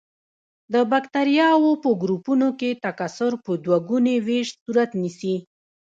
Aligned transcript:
د 0.73 0.75
بکټریاوو 0.91 1.71
په 1.83 1.89
ګروپونو 2.01 2.47
کې 2.59 2.79
تکثر 2.85 3.31
په 3.43 3.51
دوه 3.63 3.77
ګوني 3.89 4.15
ویش 4.27 4.49
صورت 4.63 4.89
نیسي. 5.01 5.35